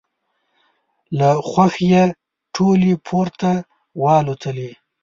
[1.19, 2.03] له خوښیه
[2.55, 3.51] ټولې پورته
[4.01, 4.71] والوتلې.